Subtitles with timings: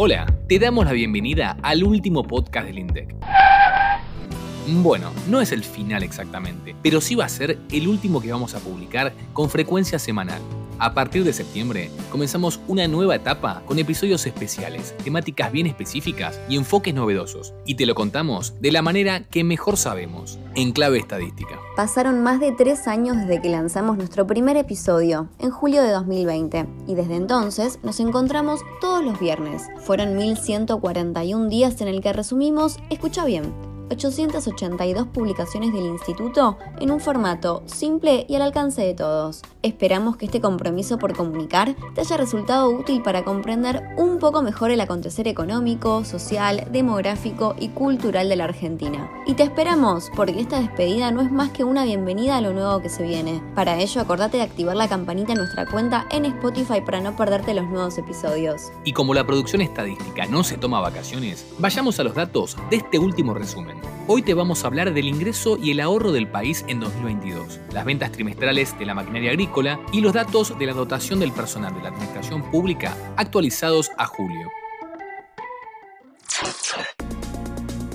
[0.00, 3.16] Hola, te damos la bienvenida al último podcast del INDEC.
[4.68, 8.54] Bueno, no es el final exactamente, pero sí va a ser el último que vamos
[8.54, 10.40] a publicar con frecuencia semanal.
[10.80, 16.56] A partir de septiembre comenzamos una nueva etapa con episodios especiales, temáticas bien específicas y
[16.56, 17.52] enfoques novedosos.
[17.64, 21.58] Y te lo contamos de la manera que mejor sabemos, en clave estadística.
[21.76, 26.66] Pasaron más de tres años desde que lanzamos nuestro primer episodio, en julio de 2020,
[26.86, 29.64] y desde entonces nos encontramos todos los viernes.
[29.80, 33.52] Fueron 1141 días en el que resumimos, escucha bien,
[33.90, 39.42] 882 publicaciones del instituto en un formato simple y al alcance de todos.
[39.62, 44.70] Esperamos que este compromiso por comunicar te haya resultado útil para comprender un poco mejor
[44.70, 49.10] el acontecer económico, social, demográfico y cultural de la Argentina.
[49.26, 52.80] Y te esperamos porque esta despedida no es más que una bienvenida a lo nuevo
[52.80, 53.42] que se viene.
[53.54, 57.54] Para ello acordate de activar la campanita en nuestra cuenta en Spotify para no perderte
[57.54, 58.70] los nuevos episodios.
[58.84, 62.98] Y como la producción estadística no se toma vacaciones, vayamos a los datos de este
[62.98, 63.77] último resumen.
[64.06, 67.84] Hoy te vamos a hablar del ingreso y el ahorro del país en 2022, las
[67.84, 71.82] ventas trimestrales de la maquinaria agrícola y los datos de la dotación del personal de
[71.82, 74.50] la administración pública actualizados a julio.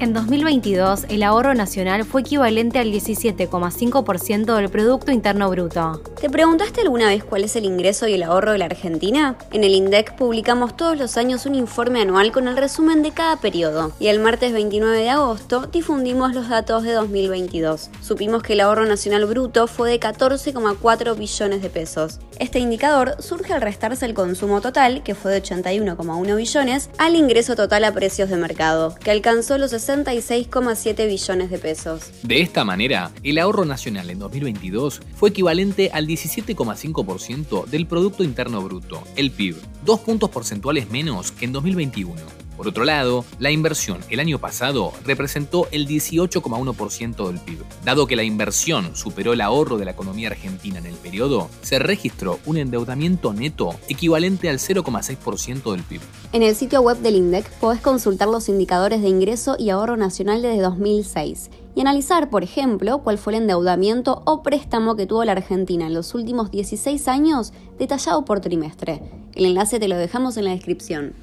[0.00, 6.00] En 2022, el ahorro nacional fue equivalente al 17,5% del Producto Interno Bruto.
[6.18, 9.36] ¿Te preguntaste alguna vez cuál es el ingreso y el ahorro de la Argentina?
[9.52, 13.36] En el INDEC publicamos todos los años un informe anual con el resumen de cada
[13.36, 17.90] periodo, y el martes 29 de agosto difundimos los datos de 2022.
[18.00, 22.20] Supimos que el ahorro nacional bruto fue de 14,4 billones de pesos.
[22.38, 27.54] Este indicador surge al restarse el consumo total, que fue de 81,1 billones, al ingreso
[27.54, 32.10] total a precios de mercado, que alcanzó los 66,7 billones de pesos.
[32.22, 38.62] De esta manera, el ahorro nacional en 2022 fue equivalente al 17,5% del Producto Interno
[38.62, 42.14] Bruto, el PIB, dos puntos porcentuales menos que en 2021.
[42.60, 47.64] Por otro lado, la inversión el año pasado representó el 18,1% del PIB.
[47.86, 51.78] Dado que la inversión superó el ahorro de la economía argentina en el periodo, se
[51.78, 56.02] registró un endeudamiento neto equivalente al 0,6% del PIB.
[56.34, 60.42] En el sitio web del INDEC podés consultar los indicadores de ingreso y ahorro nacional
[60.42, 65.32] desde 2006 y analizar, por ejemplo, cuál fue el endeudamiento o préstamo que tuvo la
[65.32, 69.00] Argentina en los últimos 16 años detallado por trimestre.
[69.34, 71.14] El enlace te lo dejamos en la descripción.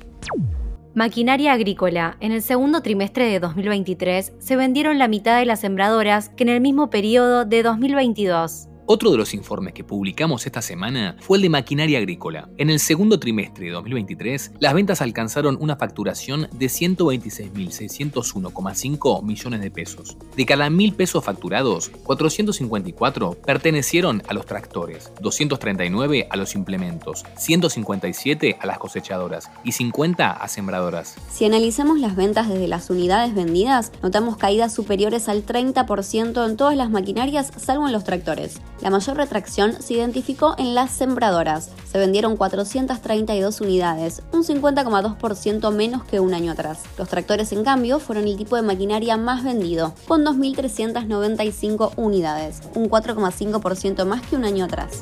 [0.98, 2.18] Maquinaria agrícola.
[2.22, 6.50] En el segundo trimestre de 2023 se vendieron la mitad de las sembradoras que en
[6.50, 8.68] el mismo periodo de 2022.
[8.90, 12.48] Otro de los informes que publicamos esta semana fue el de maquinaria agrícola.
[12.56, 19.72] En el segundo trimestre de 2023, las ventas alcanzaron una facturación de 126.601,5 millones de
[19.72, 20.16] pesos.
[20.38, 28.56] De cada mil pesos facturados, 454 pertenecieron a los tractores, 239 a los implementos, 157
[28.58, 31.16] a las cosechadoras y 50 a sembradoras.
[31.30, 36.78] Si analizamos las ventas desde las unidades vendidas, notamos caídas superiores al 30% en todas
[36.78, 38.62] las maquinarias salvo en los tractores.
[38.82, 41.72] La mayor retracción se identificó en las sembradoras.
[41.92, 46.84] Se vendieron 432 unidades, un 50,2% menos que un año atrás.
[46.98, 52.90] Los tractores, en cambio, fueron el tipo de maquinaria más vendido, con 2.395 unidades, un
[52.90, 55.02] 4,5% más que un año atrás.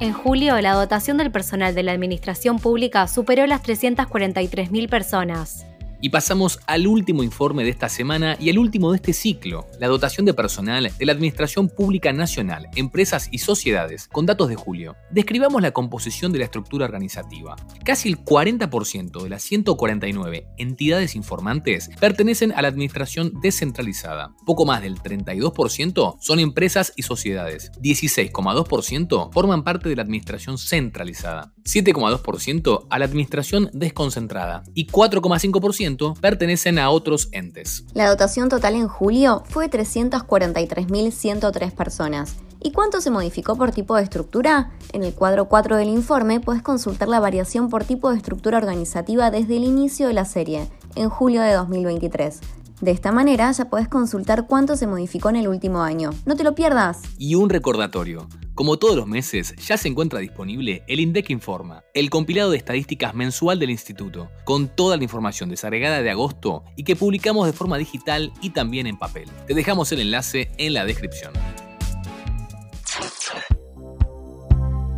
[0.00, 5.67] En julio, la dotación del personal de la administración pública superó las 343.000 personas.
[6.00, 9.88] Y pasamos al último informe de esta semana y al último de este ciclo, la
[9.88, 14.94] dotación de personal de la Administración Pública Nacional, Empresas y Sociedades, con datos de julio.
[15.10, 17.56] Describamos la composición de la estructura organizativa.
[17.84, 24.34] Casi el 40% de las 149 entidades informantes pertenecen a la Administración descentralizada.
[24.46, 27.72] Poco más del 32% son empresas y sociedades.
[27.82, 31.52] 16,2% forman parte de la Administración centralizada.
[31.68, 34.62] 7,2% a la Administración desconcentrada.
[34.72, 37.84] Y 4,5% pertenecen a otros entes.
[37.92, 42.36] La dotación total en julio fue 343.103 personas.
[42.60, 44.72] ¿Y cuánto se modificó por tipo de estructura?
[44.92, 49.30] En el cuadro 4 del informe puedes consultar la variación por tipo de estructura organizativa
[49.30, 50.66] desde el inicio de la serie,
[50.96, 52.40] en julio de 2023.
[52.80, 56.10] De esta manera ya puedes consultar cuánto se modificó en el último año.
[56.26, 57.00] No te lo pierdas.
[57.18, 58.28] Y un recordatorio.
[58.58, 63.14] Como todos los meses, ya se encuentra disponible el INDEC Informa, el compilado de estadísticas
[63.14, 67.78] mensual del instituto, con toda la información desagregada de agosto y que publicamos de forma
[67.78, 69.28] digital y también en papel.
[69.46, 71.34] Te dejamos el enlace en la descripción.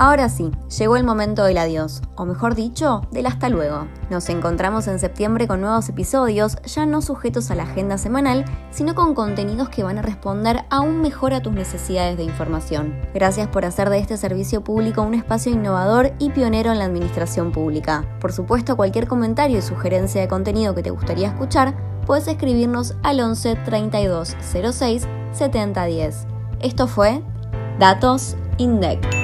[0.00, 3.86] Ahora sí, llegó el momento del adiós, o mejor dicho, del hasta luego.
[4.08, 8.94] Nos encontramos en septiembre con nuevos episodios, ya no sujetos a la agenda semanal, sino
[8.94, 12.98] con contenidos que van a responder aún mejor a tus necesidades de información.
[13.12, 17.52] Gracias por hacer de este servicio público un espacio innovador y pionero en la administración
[17.52, 18.06] pública.
[18.22, 21.74] Por supuesto, cualquier comentario y sugerencia de contenido que te gustaría escuchar,
[22.06, 24.34] puedes escribirnos al 11 32
[24.72, 26.26] 06 70 10.
[26.60, 27.22] Esto fue
[27.78, 29.19] Datos INDEC.